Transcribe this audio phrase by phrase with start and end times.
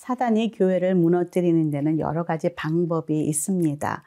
[0.00, 4.02] 사단이 교회를 무너뜨리는 데는 여러 가지 방법이 있습니다.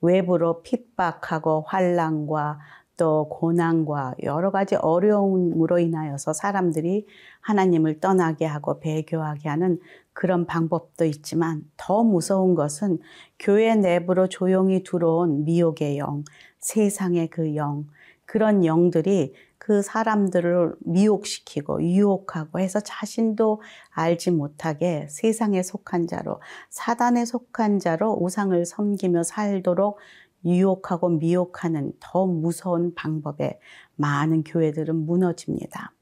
[0.00, 2.60] 외부로 핍박하고 환란과
[2.96, 7.08] 또 고난과 여러 가지 어려움으로 인하여서 사람들이
[7.40, 9.80] 하나님을 떠나게 하고 배교하게 하는
[10.12, 13.00] 그런 방법도 있지만 더 무서운 것은
[13.40, 16.22] 교회 내부로 조용히 들어온 미혹의 영,
[16.60, 17.88] 세상의 그 영,
[18.26, 19.34] 그런 영들이
[19.64, 28.66] 그 사람들을 미혹시키고 유혹하고 해서 자신도 알지 못하게 세상에 속한 자로 사단에 속한 자로 우상을
[28.66, 30.00] 섬기며 살도록
[30.44, 33.60] 유혹하고 미혹하는 더 무서운 방법에
[33.94, 35.92] 많은 교회들은 무너집니다.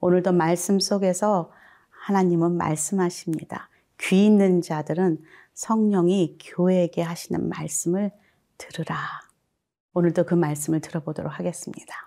[0.00, 1.52] 오늘도 말씀 속에서
[1.90, 3.68] 하나님은 말씀하십니다.
[4.00, 5.22] 귀 있는 자들은
[5.54, 8.10] 성령이 교회에게 하시는 말씀을
[8.58, 8.96] 들으라.
[9.94, 12.06] 오늘도 그 말씀을 들어보도록 하겠습니다.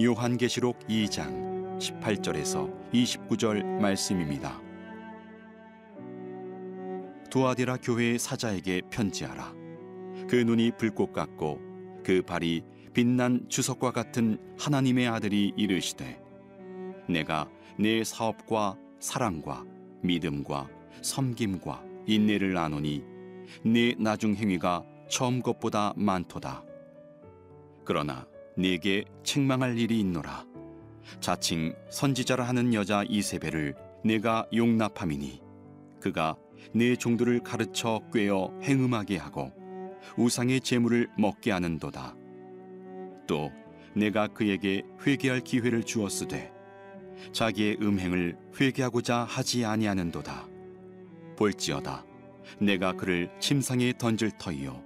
[0.00, 4.58] 요한계시록 2장 18절에서 29절 말씀입니다.
[7.28, 9.52] 두아디라 교회의 사자에게 편지하라.
[10.30, 11.60] 그 눈이 불꽃 같고
[12.02, 12.62] 그 발이
[12.94, 16.18] 빛난 주석과 같은 하나님의 아들이 이르시되
[17.06, 19.66] 내가 내 사업과 사랑과
[20.02, 20.70] 믿음과
[21.02, 23.04] 섬김과 인내를 아노니
[23.62, 26.64] 내 나중 행위가 처음 것보다 많도다.
[27.84, 30.46] 그러나 네게 책망할 일이 있노라.
[31.20, 33.74] 자칭 선지자라 하는 여자 이세벨을
[34.04, 35.40] 내가 용납함이니
[36.00, 36.36] 그가
[36.74, 39.52] 내 종들을 가르쳐 꿰어 행음하게 하고
[40.16, 42.14] 우상의 재물을 먹게 하는도다.
[43.26, 43.50] 또
[43.94, 46.52] 내가 그에게 회개할 기회를 주었으되
[47.32, 50.48] 자기의 음행을 회개하고자 하지 아니하는도다.
[51.36, 52.04] 볼지어다
[52.60, 54.82] 내가 그를 침상에 던질 터이요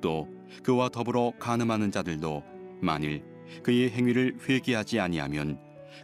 [0.00, 0.28] 또
[0.62, 2.42] 그와 더불어 간음하는 자들도
[2.80, 3.22] 만일
[3.62, 5.58] 그의 행위를 회개하지 아니하면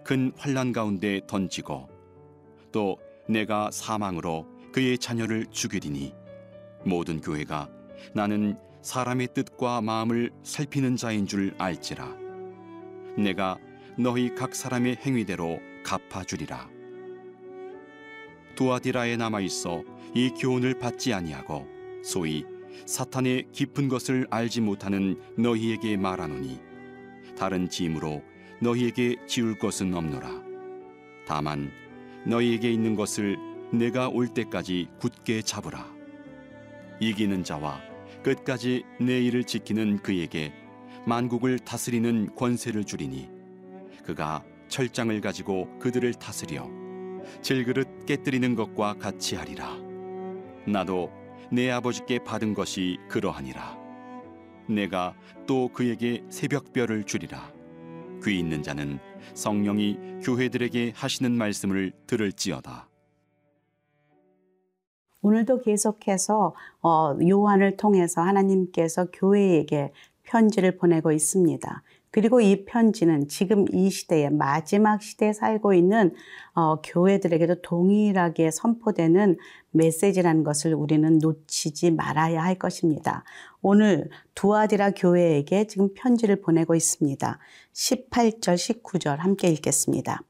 [0.04, 1.88] 큰 환란 가운데 던지고
[2.72, 2.98] 또
[3.28, 6.14] 내가 사망으로 그의 자녀를 죽이리니
[6.84, 7.69] 모든 교회가
[8.14, 12.16] 나는 사람의 뜻과 마음을 살피는 자인 줄 알지라.
[13.19, 13.58] 내가
[13.98, 16.69] 너희 각 사람의 행위대로 갚아주리라.
[18.54, 19.82] 두아디라에 남아 있어
[20.14, 21.66] 이 교훈을 받지 아니하고
[22.02, 22.44] 소위
[22.86, 26.58] 사탄의 깊은 것을 알지 못하는 너희에게 말하노니
[27.38, 28.22] 다른 짐으로
[28.60, 30.42] 너희에게 지울 것은 없노라.
[31.26, 31.70] 다만
[32.26, 33.38] 너희에게 있는 것을
[33.72, 35.91] 내가 올 때까지 굳게 잡으라.
[37.00, 37.81] 이기는 자와
[38.22, 40.52] 끝까지 내 일을 지키는 그에게
[41.06, 43.31] 만국을 다스리는 권세를 주리니
[44.04, 46.69] 그가 철장을 가지고 그들을 다스려
[47.42, 49.76] 질그릇 깨뜨리는 것과 같이 하리라.
[50.66, 51.10] 나도
[51.53, 53.77] 내 아버지께 받은 것이 그러하니라.
[54.69, 55.15] 내가
[55.49, 57.53] 또 그에게 새벽별을 주리라.
[58.25, 59.00] 귀 있는 자는
[59.34, 62.88] 성령이 교회들에게 하시는 말씀을 들을지어다.
[65.22, 71.82] 오늘도 계속해서 어, 요한을 통해서 하나님께서 교회에게 편지를 보내고 있습니다.
[72.12, 76.12] 그리고 이 편지는 지금 이 시대의 마지막 시대에 살고 있는
[76.54, 79.37] 어, 교회들에게도 동일하게 선포되는
[79.71, 83.25] 메시지라는 것을 우리는 놓치지 말아야 할 것입니다.
[83.62, 87.38] 오늘 두아디라 교회에게 지금 편지를 보내고 있습니다.
[87.72, 90.22] 18절, 19절 함께 읽겠습니다.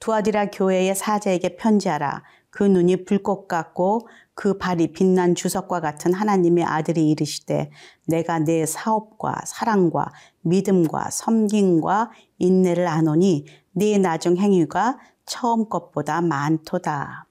[0.00, 2.22] 두아디라 교회의 사제에게 편지하라.
[2.50, 4.08] 그 눈이 불꽃 같고
[4.40, 7.70] 그 발이 빛난 주석과 같은 하나님의 아들이 이르시되
[8.06, 10.10] 내가 내 사업과 사랑과
[10.40, 17.26] 믿음과 섬김과 인내를 아노니 네 나중 행위가 처음 것보다 많도다.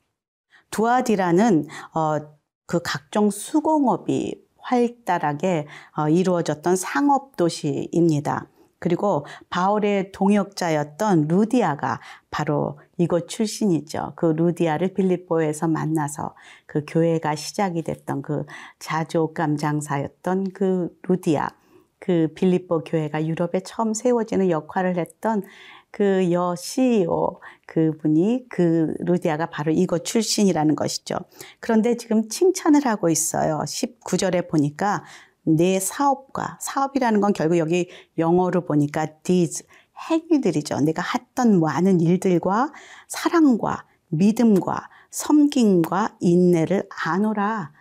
[0.69, 1.65] 두아디라는
[1.95, 2.19] 어,
[2.67, 5.65] 그 각종 수공업이 활달하게
[5.97, 8.45] 어, 이루어졌던 상업 도시입니다.
[8.77, 14.13] 그리고 바울의 동역자였던 루디아가 바로 이곳 출신이죠.
[14.15, 16.35] 그 루디아를 빌립보에서 만나서
[16.67, 18.45] 그 교회가 시작이 됐던 그
[18.77, 21.49] 자조감 장사였던 그 루디아,
[21.97, 25.43] 그 빌립보 교회가 유럽에 처음 세워지는 역할을 했던
[25.91, 31.15] 그 여 CEO 그분이 그 루디아가 바로 이곳 출신이라는 것이죠.
[31.59, 33.59] 그런데 지금 칭찬을 하고 있어요.
[33.65, 35.03] 19절에 보니까
[35.43, 39.65] 내 사업과 사업이라는 건 결국 여기 영어로 보니까 these
[40.09, 40.81] 행위들이죠.
[40.81, 42.71] 내가 했던 많은 일들과
[43.07, 47.71] 사랑과 믿음과 섬김과 인내를 아노라.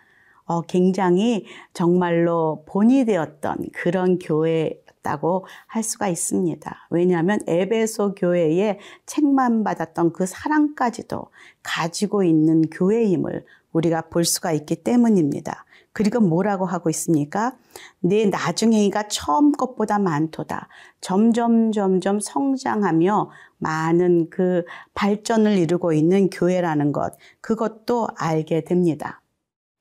[0.45, 6.87] 어, 굉장히 정말로 본이 되었던 그런 교회였다고 할 수가 있습니다.
[6.89, 11.27] 왜냐하면 에베소 교회에 책만 받았던 그 사랑까지도
[11.61, 15.65] 가지고 있는 교회임을 우리가 볼 수가 있기 때문입니다.
[15.91, 17.55] 그리고 뭐라고 하고 있습니까?
[17.99, 20.67] 내 나중에가 처음 것보다 많도다.
[21.01, 24.63] 점점 점점 성장하며 많은 그
[24.93, 29.21] 발전을 이루고 있는 교회라는 것, 그것도 알게 됩니다.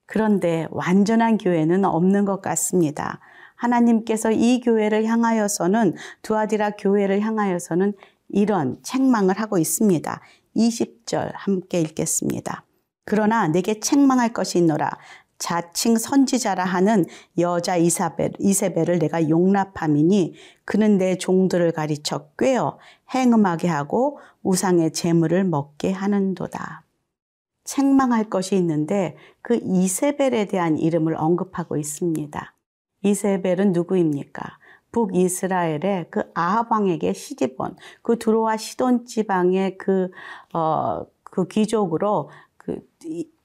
[0.06, 3.20] 그런데 완전한 교회는 없는 것 같습니다.
[3.54, 7.92] 하나님께서 이 교회를 향하여서는 두아디라 교회를 향하여서는
[8.30, 10.20] 이런 책망을 하고 있습니다.
[10.56, 12.64] 20절 함께 읽겠습니다.
[13.04, 14.90] 그러나 내게 책망할 것이 있노라.
[15.38, 17.04] 자칭 선지자라 하는
[17.38, 22.78] 여자 이사벨, 이세벨을 내가 용납함이니 그는 내 종들을 가르쳐 꿰어
[23.14, 26.84] 행음하게 하고 우상의 재물을 먹게 하는도다.
[27.64, 32.54] 책망할 것이 있는데 그 이세벨에 대한 이름을 언급하고 있습니다.
[33.02, 34.58] 이세벨은 누구입니까?
[34.90, 40.10] 북이스라엘의 그 아합 왕에게 시집온 그 두로와 시돈 지방의 그,
[40.54, 42.80] 어, 그 귀족으로 그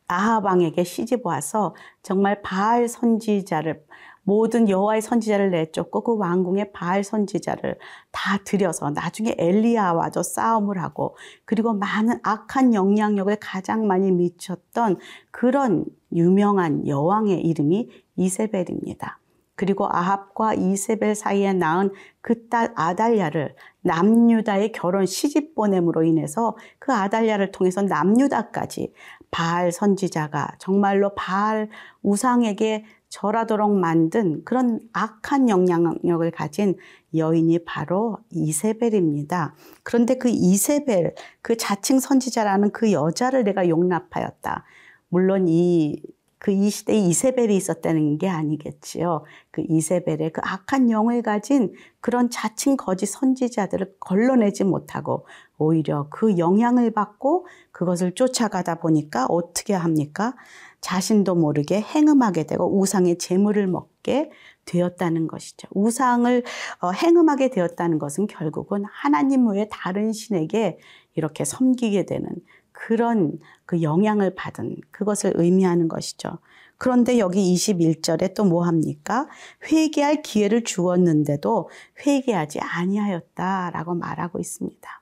[0.07, 3.83] 아합 왕에게 시집 와서 정말 바알 선지자를
[4.23, 7.77] 모든 여호와의 선지자를 내쫓고 그 왕궁의 바알 선지자를
[8.11, 11.15] 다 들여서 나중에 엘리야와도 싸움을 하고
[11.45, 14.97] 그리고 많은 악한 영향력을 가장 많이 미쳤던
[15.31, 19.19] 그런 유명한 여왕의 이름이 이세벨입니다.
[19.55, 21.91] 그리고 아합과 이세벨 사이에 낳은
[22.21, 28.93] 그 딸 아달랴를 남유다의 결혼 시집 보냄으로 인해서 그 아달랴를 통해서 남유다까지
[29.33, 31.69] 바알 선지자가 정말로 바알
[32.03, 36.77] 우상에게 절하도록 만든 그런 악한 영향력을 가진
[37.15, 39.55] 여인이 바로 이세벨입니다.
[39.81, 44.63] 그런데 그 이세벨, 그 자칭 선지자라는 그 여자를 내가 용납하였다.
[45.09, 46.01] 물론 이
[46.43, 49.23] 그이 시대에 이세벨이 있었다는 게 아니겠지요.
[49.49, 55.25] 그 이세벨의 그 악한 영을 가진 그런 자칭 거짓 선지자들을 걸러내지 못하고
[55.57, 60.35] 오히려 그 영향을 받고 그것을 쫓아가다 보니까 어떻게 합니까?
[60.79, 64.31] 자신도 모르게 행음하게 되고 우상의 재물을 먹게
[64.65, 65.67] 되었다는 것이죠.
[65.71, 66.43] 우상을
[66.81, 70.77] 어, 행음하게 되었다는 것은 결국은 하나님 외에 다른 신에게
[71.15, 72.29] 이렇게 섬기게 되는
[72.71, 76.39] 그런 그 영향을 받은 그것을 의미하는 것이죠.
[76.77, 79.27] 그런데 여기 21절에 또 뭐 합니까?
[79.71, 81.69] 회개할 기회를 주었는데도
[82.05, 85.01] 회개하지 아니하였다라고 말하고 있습니다.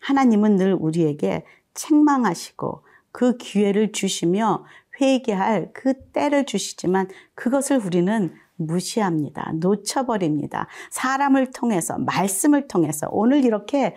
[0.00, 1.44] 하나님은 늘 우리에게
[1.74, 2.82] 책망하시고
[3.12, 4.64] 그 기회를 주시며
[5.00, 9.52] 회개할 그 때를 주시지만 그것을 우리는 무시합니다.
[9.54, 10.66] 놓쳐버립니다.
[10.90, 13.96] 사람을 통해서, 말씀을 통해서 오늘 이렇게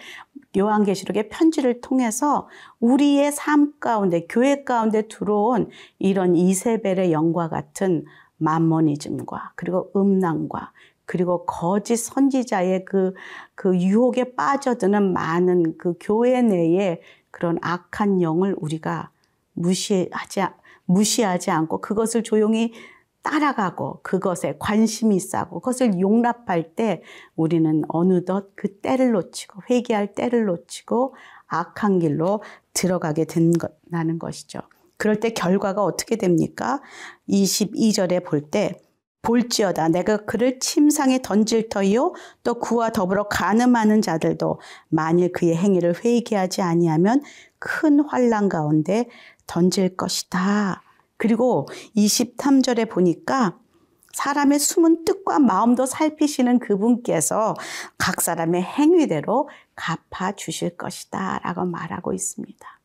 [0.58, 2.48] 요한계시록의 편지를 통해서
[2.80, 8.06] 우리의 삶 가운데, 교회 가운데 들어온 이런 이세벨의 영과 같은
[8.38, 10.72] 만모니즘과 그리고 음란과
[11.06, 13.14] 그리고 거짓 선지자의 그,
[13.56, 17.02] 그 유혹에 빠져드는 많은 그 교회 내에
[17.34, 19.10] 그런 악한 영을 우리가
[19.54, 20.42] 무시하지,
[20.86, 22.74] 무시하지 않고 그것을 조용히
[23.24, 27.02] 따라가고 그것에 관심이 있고 그것을 용납할 때
[27.36, 31.16] 우리는 어느덧 그 때를 놓치고 회개할 때를 놓치고
[31.48, 34.60] 악한 길로 들어가게 된다는 것이죠.
[34.98, 36.82] 그럴 때 결과가 어떻게 됩니까?
[37.30, 38.80] 22절에 볼 때
[39.24, 42.14] 볼지어다 내가 그를 침상에 던질 터이요
[42.44, 47.24] 또 그와 더불어 가늠하는 자들도 만일 그의 행위를 회개하지 아니하면
[47.58, 49.10] 큰 환란 가운데
[49.48, 50.84] 던질 것이다.
[51.18, 53.58] 그리고 23절에 보니까
[54.12, 57.56] 사람의 숨은 뜻과 마음도 살피시는 그분께서
[57.98, 62.80] 각 사람의 행위대로 갚아 주실 것이다 라고 말하고 있습니다.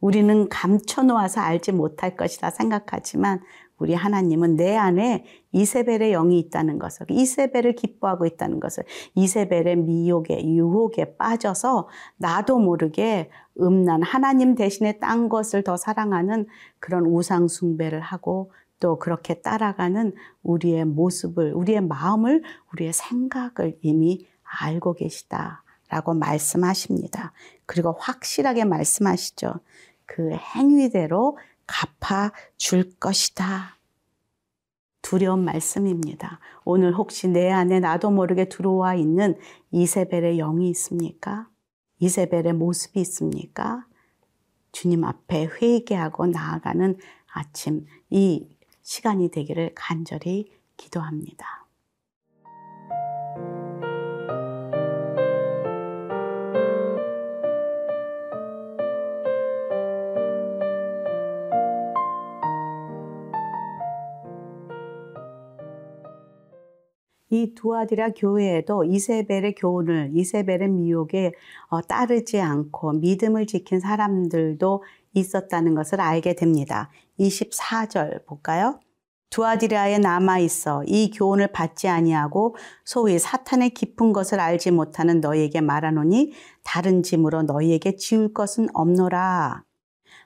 [0.00, 3.40] 우리는 감춰놓아서 알지 못할 것이다 생각하지만
[3.82, 8.84] 우리 하나님은 내 안에 이세벨의 영이 있다는 것을, 이세벨을 기뻐하고 있다는 것을,
[9.16, 13.28] 이세벨의 미혹에, 유혹에 빠져서 나도 모르게
[13.60, 16.46] 음란, 하나님 대신에 딴 것을 더 사랑하는
[16.78, 20.12] 그런 우상숭배를 하고 또 그렇게 따라가는
[20.44, 27.32] 우리의 모습을, 우리의 마음을, 우리의 생각을 이미 알고 계시다 라고 말씀하십니다.
[27.66, 29.54] 그리고 확실하게 말씀하시죠.
[30.06, 31.38] 그 행위대로
[31.72, 33.78] 갚아 줄 것이다.
[35.00, 36.38] 두려운 말씀입니다.
[36.64, 39.38] 오늘 혹시 내 안에 나도 모르게 들어와 있는
[39.70, 41.48] 이세벨의 영이 있습니까?
[41.98, 43.86] 이세벨의 모습이 있습니까?
[44.70, 46.96] 주님 앞에 회개하고 나아가는
[47.32, 48.46] 아침 이
[48.82, 51.61] 시간이 되기를 간절히 기도합니다.
[67.32, 71.32] 이 두아디라 교회에도 이세벨의 교훈을 이세벨의 미혹에
[71.68, 74.84] 어, 따르지 않고 믿음을 지킨 사람들도
[75.14, 76.90] 있었다는 것을 알게 됩니다.
[77.18, 78.80] 24절 볼까요?
[79.30, 86.34] 두아디라에 남아 있어 이 교훈을 받지 아니하고 소위 사탄의 깊은 것을 알지 못하는 너희에게 말하노니
[86.64, 89.64] 다른 짐으로 너희에게 지울 것은 없노라.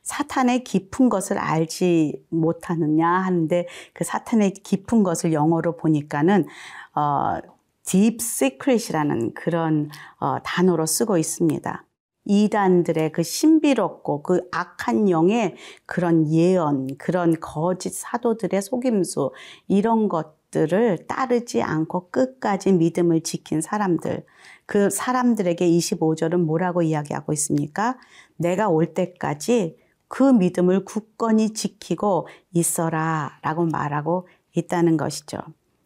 [0.02, 6.46] 사탄의 깊은 것을 알지 못하느냐 하는데 그 사탄의 깊은 것을 영어로 보니까는
[6.94, 7.40] 어,
[7.84, 11.84] deep secret이라는 그런 어, 단어로 쓰고 있습니다.
[12.26, 15.54] 이단들의 그 신비롭고 그 악한 영의
[15.86, 19.32] 그런 예언, 그런 거짓 사도들의 속임수,
[19.68, 24.24] 이런 것 들을 따르지 않고 끝까지 믿음을 지킨 사람들.
[24.64, 27.98] 그 사람들에게 25절은 뭐라고 이야기하고 있습니까?
[28.36, 29.76] 내가 올 때까지
[30.08, 35.38] 그 믿음을 굳건히 지키고 있어라 라고 말하고 있다는 것이죠.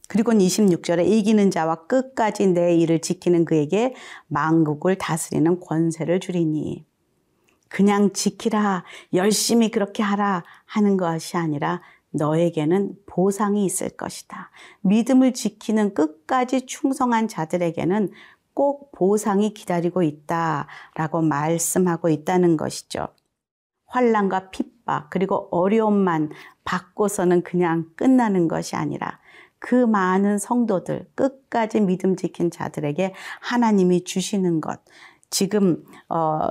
[0.09, 3.95] 그리고 26절에 이기는 자와 끝까지 내 일을 지키는 그에게
[4.27, 6.85] 망국을 다스리는 권세를 주리니
[7.69, 14.51] 그냥 지키라 열심히 그렇게 하라 하는 것이 아니라 너에게는 보상이 있을 것이다.
[14.83, 18.11] 믿음을 지키는 끝까지 충성한 자들에게는
[18.55, 23.09] 꼭 보상이 기다리고 있다라고 말씀하고 있다는 것이죠.
[23.87, 26.31] 환란과 핍박 그리고 어려움만
[26.65, 29.19] 받고서는 그냥 끝나는 것이 아니라
[29.59, 34.81] 그 많은 성도들, 끝까지 믿음 지킨 자들에게 하나님이 주시는 것.
[35.29, 36.49] 지금 어,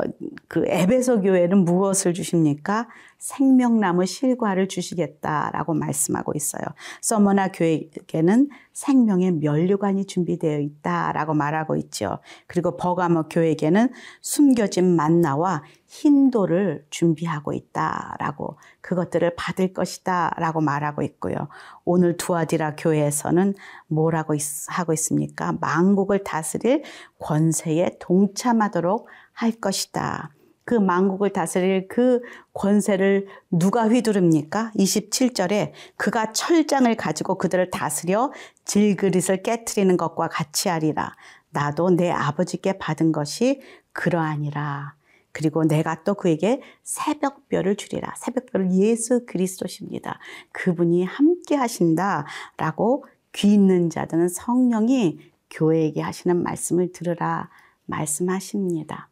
[0.47, 2.87] 그 에베소 교회는 무엇을 주십니까?
[3.19, 6.63] 생명나무 실과를 주시겠다라고 말씀하고 있어요.
[7.01, 12.19] 서머나 교회에게는 생명의 면류관이 준비되어 있다라고 말하고 있죠.
[12.47, 21.35] 그리고 버가모 교회에게는 숨겨진 만나와 흰돌을 준비하고 있다라고 그것들을 받을 것이다라고 말하고 있고요.
[21.83, 23.53] 오늘 두아디라 교회에서는
[23.87, 24.33] 뭐라고
[24.67, 25.53] 하고 있습니까?
[25.59, 26.83] 망국을 다스릴
[27.19, 30.31] 권세에 동참하도록 할 것이다.
[30.69, 32.21] 그 망국을 다스릴 그
[32.53, 34.71] 권세를 누가 휘두릅니까?
[34.75, 38.31] 27절에 그가 철장을 가지고 그들을 다스려
[38.65, 41.15] 질그릇을 깨뜨리는 것과 같이 하리라.
[41.49, 44.93] 나도 내 아버지께 받은 것이 그러하니라.
[45.31, 48.13] 그리고 내가 또 그에게 새벽별을 주리라.
[48.17, 50.19] 새벽별은 예수 그리스도십니다.
[50.51, 55.17] 그분이 함께 하신다라고 귀 있는 자들은 성령이
[55.49, 57.49] 교회에게 하시는 말씀을 들으라
[57.87, 59.08] 말씀하십니다.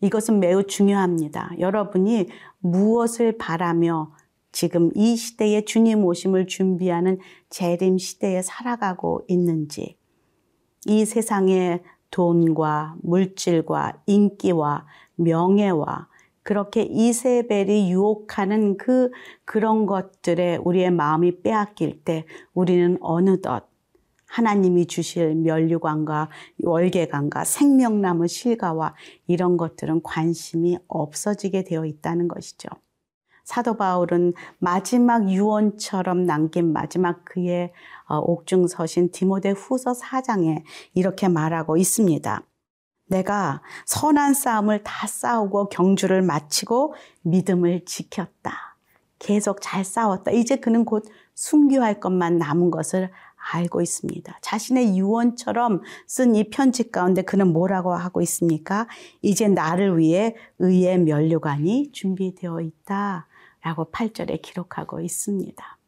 [0.00, 1.52] 이것은 매우 중요합니다.
[1.58, 4.12] 여러분이 무엇을 바라며
[4.52, 7.18] 지금 이 시대에 주님 오심을 준비하는
[7.50, 9.98] 재림 시대에 살아가고 있는지,
[10.86, 14.86] 이 세상의 돈과 물질과 인기와
[15.16, 16.08] 명예와
[16.42, 19.10] 그렇게 이세벨이 유혹하는 그
[19.44, 22.24] 그런 것들에 우리의 마음이 빼앗길 때
[22.54, 23.68] 우리는 어느덧
[24.28, 26.28] 하나님이 주실 면류관과
[26.62, 28.94] 월계관과 생명나무 실과와
[29.26, 32.68] 이런 것들은 관심이 없어지게 되어 있다는 것이죠.
[33.44, 37.72] 사도 바울은 마지막 유언처럼 남긴 마지막 그의
[38.08, 40.62] 어, 옥중서신 디모데 후서 4장에
[40.94, 42.42] 이렇게 말하고 있습니다.
[43.08, 48.76] 내가 선한 싸움을 다 싸우고 경주를 마치고 믿음을 지켰다.
[49.20, 50.32] 계속 잘 싸웠다.
[50.32, 51.04] 이제 그는 곧
[51.34, 53.10] 순교할 것만 남은 것을
[53.52, 54.38] 알고 있습니다.
[54.40, 58.88] 자신의 유언처럼 쓴 이 편지 가운데 그는 뭐라고 하고 있습니까?
[59.22, 63.28] 이제 나를 위해 의의 면류관이 준비되어 있다.
[63.62, 65.78] 라고 8절에 기록하고 있습니다.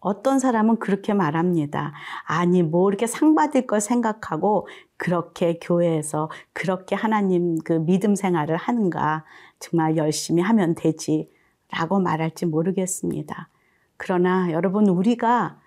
[0.00, 1.92] 어떤 사람은 그렇게 말합니다.
[2.24, 9.24] 아니, 뭐 이렇게 상 받을 걸 생각하고 그렇게 교회에서 그렇게 하나님 그 믿음 생활을 하는가.
[9.60, 11.30] 정말 열심히 하면 되지.
[11.70, 13.48] 라고 말할지 모르겠습니다.
[13.96, 15.58] 그러나 여러분, 우리가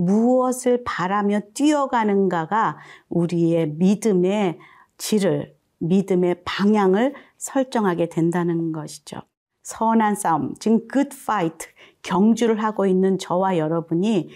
[0.00, 2.78] 무엇을 바라며 뛰어가는가가
[3.10, 4.58] 우리의 믿음의
[4.96, 9.20] 질을, 믿음의 방향을 설정하게 된다는 것이죠.
[9.62, 11.66] 선한 싸움, 지금 good fight,
[12.02, 14.30] 경주를 하고 있는 저와 여러분이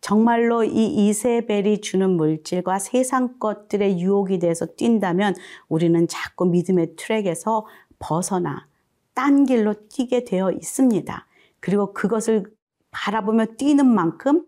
[0.00, 5.34] 정말로 이 이세벨이 주는 물질과 세상 것들의 유혹이 돼서 뛴다면
[5.68, 7.66] 우리는 자꾸 믿음의 트랙에서
[7.98, 8.66] 벗어나
[9.14, 11.26] 딴 길로 뛰게 되어 있습니다.
[11.60, 12.44] 그리고 그것을
[12.90, 14.44] 바라보며 뛰는 만큼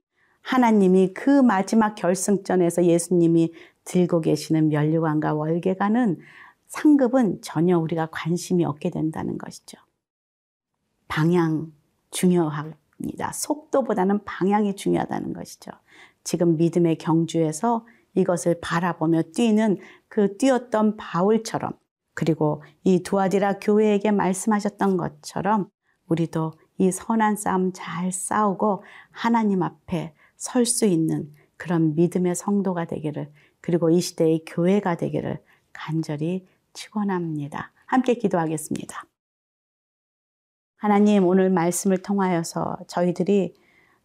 [0.49, 3.53] 하나님이 그 마지막 결승전에서 예수님이
[3.85, 6.21] 들고 계시는 면류관과 월계관은
[6.69, 9.77] 상급은 전혀 우리가 관심이 없게 된다는 것이죠.
[11.07, 11.71] 방향
[12.11, 13.33] 중요합니다.
[13.35, 15.71] 속도보다는 방향이 중요하다는 것이죠.
[16.25, 19.77] 지금 믿음의 경주에서 이것을 바라보며 뛰는
[20.09, 21.73] 그 뛰었던 바울처럼
[22.15, 25.69] 그리고 이 두아디라 교회에게 말씀하셨던 것처럼
[26.07, 33.31] 우리도 이 선한 싸움 잘 싸우고 하나님 앞에 설 수 있는 그런 믿음의 성도가 되기를
[33.61, 35.43] 그리고 이 시대의 교회가 되기를
[35.73, 37.73] 간절히 축원합니다.
[37.87, 39.05] 함께 기도하겠습니다.
[40.77, 43.55] 하나님 오늘 말씀을 통하여서 저희들이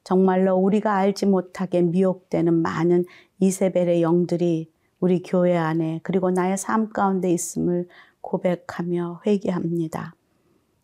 [0.03, 3.05] 정말로 우리가 알지 못하게 미혹되는 많은
[3.39, 7.87] 이세벨의 영들이 우리 교회 안에 그리고 나의 삶 가운데 있음을
[8.21, 10.15] 고백하며 회개합니다.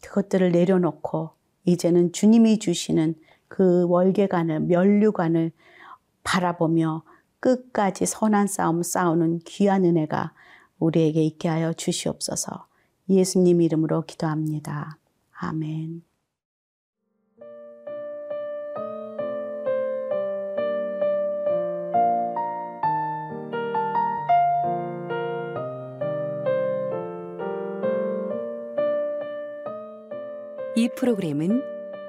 [0.03, 1.32] 그것들을 내려놓고
[1.65, 3.15] 이제는 주님이 주시는
[3.50, 5.51] 그 월계관을 면류관을
[6.24, 7.03] 바라보며
[7.41, 10.34] 끝까지 선한 싸움 싸우는 귀한 은혜가
[10.77, 12.68] 우리에게 있게 하여 주시옵소서.
[13.10, 14.98] 예수님 이름으로 기도합니다.
[15.32, 16.03] 아멘.
[30.75, 31.78] 이 프로그램은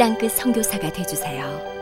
[0.00, 1.79] 땅끝 선교사가 되주세요.